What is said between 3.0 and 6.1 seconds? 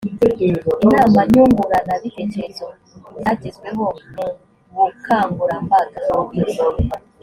ku byagezweho mu bukangurambaga